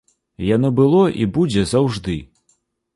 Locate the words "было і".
0.79-1.29